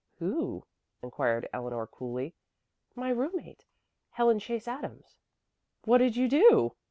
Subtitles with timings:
[0.17, 0.65] "Who?"
[1.03, 2.33] inquired Eleanor coolly.
[2.95, 3.67] "My roommate
[4.09, 5.19] Helen Chase Adams."
[5.83, 6.75] "What did you do?"